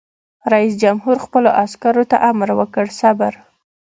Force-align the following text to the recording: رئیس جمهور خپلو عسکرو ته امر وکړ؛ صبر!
رئیس 0.51 0.73
جمهور 0.83 1.17
خپلو 1.25 1.49
عسکرو 1.63 2.03
ته 2.11 2.17
امر 2.31 2.49
وکړ؛ 2.59 2.85
صبر! 2.99 3.33